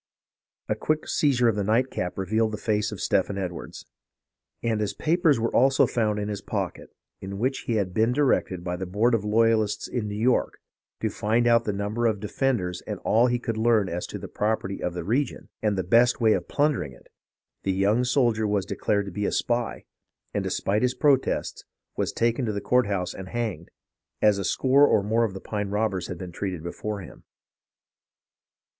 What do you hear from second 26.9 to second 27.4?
him.